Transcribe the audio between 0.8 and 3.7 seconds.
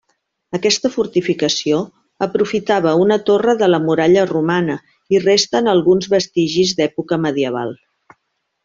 fortificació aprofitava una torre de